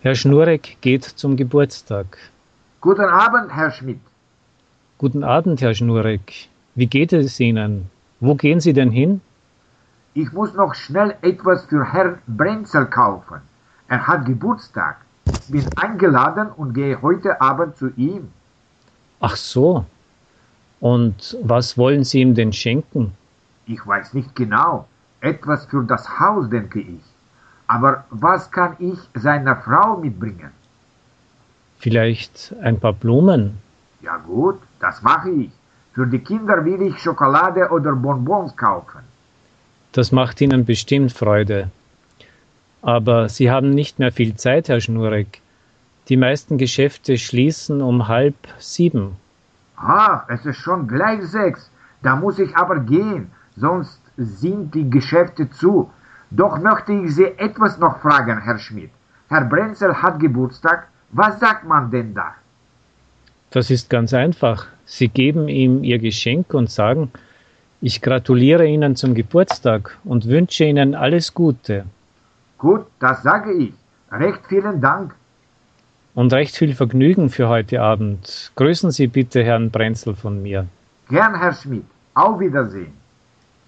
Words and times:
Herr 0.00 0.14
Schnurek 0.14 0.76
geht 0.80 1.02
zum 1.02 1.36
Geburtstag. 1.36 2.18
Guten 2.80 3.00
Abend, 3.00 3.52
Herr 3.52 3.72
Schmidt. 3.72 3.98
Guten 4.96 5.24
Abend, 5.24 5.60
Herr 5.60 5.74
Schnurek. 5.74 6.48
Wie 6.76 6.86
geht 6.86 7.12
es 7.12 7.40
Ihnen? 7.40 7.90
Wo 8.20 8.36
gehen 8.36 8.60
Sie 8.60 8.72
denn 8.72 8.92
hin? 8.92 9.20
Ich 10.14 10.32
muss 10.32 10.54
noch 10.54 10.76
schnell 10.76 11.16
etwas 11.22 11.64
für 11.64 11.84
Herrn 11.84 12.20
Brenzel 12.28 12.86
kaufen. 12.86 13.40
Er 13.88 14.06
hat 14.06 14.24
Geburtstag. 14.24 14.98
Bin 15.48 15.66
eingeladen 15.74 16.52
und 16.52 16.74
gehe 16.74 17.02
heute 17.02 17.40
Abend 17.40 17.76
zu 17.76 17.88
ihm. 17.96 18.28
Ach 19.18 19.34
so. 19.34 19.84
Und 20.78 21.36
was 21.42 21.76
wollen 21.76 22.04
Sie 22.04 22.20
ihm 22.20 22.36
denn 22.36 22.52
schenken? 22.52 23.14
Ich 23.66 23.84
weiß 23.84 24.14
nicht 24.14 24.36
genau. 24.36 24.86
Etwas 25.20 25.66
für 25.66 25.82
das 25.82 26.20
Haus, 26.20 26.48
denke 26.48 26.78
ich. 26.78 27.02
Aber 27.68 28.04
was 28.10 28.50
kann 28.50 28.76
ich 28.78 28.98
seiner 29.14 29.56
Frau 29.56 29.96
mitbringen? 29.98 30.50
Vielleicht 31.78 32.54
ein 32.62 32.80
paar 32.80 32.94
Blumen? 32.94 33.58
Ja 34.00 34.16
gut, 34.16 34.58
das 34.80 35.02
mache 35.02 35.30
ich. 35.30 35.50
Für 35.92 36.06
die 36.06 36.18
Kinder 36.18 36.64
will 36.64 36.82
ich 36.82 36.98
Schokolade 36.98 37.68
oder 37.70 37.92
Bonbons 37.94 38.56
kaufen. 38.56 39.00
Das 39.92 40.12
macht 40.12 40.40
Ihnen 40.40 40.64
bestimmt 40.64 41.12
Freude. 41.12 41.70
Aber 42.82 43.28
Sie 43.28 43.50
haben 43.50 43.70
nicht 43.70 43.98
mehr 43.98 44.12
viel 44.12 44.34
Zeit, 44.36 44.68
Herr 44.68 44.80
Schnurek. 44.80 45.40
Die 46.08 46.16
meisten 46.16 46.56
Geschäfte 46.56 47.18
schließen 47.18 47.82
um 47.82 48.08
halb 48.08 48.36
sieben. 48.58 49.16
Ah, 49.76 50.24
es 50.28 50.46
ist 50.46 50.58
schon 50.58 50.88
gleich 50.88 51.22
sechs. 51.26 51.70
Da 52.02 52.16
muss 52.16 52.38
ich 52.38 52.56
aber 52.56 52.80
gehen, 52.80 53.30
sonst 53.56 54.00
sind 54.16 54.74
die 54.74 54.88
Geschäfte 54.88 55.50
zu. 55.50 55.90
Doch 56.30 56.58
möchte 56.58 56.92
ich 56.92 57.14
Sie 57.14 57.26
etwas 57.38 57.78
noch 57.78 58.00
fragen, 58.00 58.40
Herr 58.42 58.58
Schmidt. 58.58 58.90
Herr 59.28 59.44
Brenzel 59.44 59.94
hat 60.02 60.20
Geburtstag. 60.20 60.88
Was 61.10 61.40
sagt 61.40 61.64
man 61.64 61.90
denn 61.90 62.14
da? 62.14 62.34
Das 63.50 63.70
ist 63.70 63.88
ganz 63.88 64.12
einfach. 64.12 64.66
Sie 64.84 65.08
geben 65.08 65.48
ihm 65.48 65.82
Ihr 65.84 65.98
Geschenk 65.98 66.52
und 66.52 66.70
sagen, 66.70 67.10
ich 67.80 68.02
gratuliere 68.02 68.66
Ihnen 68.66 68.96
zum 68.96 69.14
Geburtstag 69.14 69.96
und 70.04 70.26
wünsche 70.26 70.64
Ihnen 70.64 70.94
alles 70.94 71.32
Gute. 71.32 71.84
Gut, 72.58 72.86
das 72.98 73.22
sage 73.22 73.52
ich. 73.52 73.72
Recht 74.10 74.40
vielen 74.48 74.80
Dank. 74.80 75.14
Und 76.14 76.32
recht 76.32 76.56
viel 76.56 76.74
Vergnügen 76.74 77.30
für 77.30 77.48
heute 77.48 77.80
Abend. 77.80 78.50
Grüßen 78.56 78.90
Sie 78.90 79.06
bitte 79.06 79.44
Herrn 79.44 79.70
Brenzel 79.70 80.14
von 80.14 80.42
mir. 80.42 80.66
Gern, 81.08 81.38
Herr 81.38 81.54
Schmidt. 81.54 81.84
Auf 82.14 82.40
Wiedersehen. 82.40 82.92